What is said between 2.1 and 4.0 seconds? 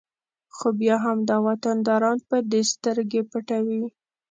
په دې سترګې پټوي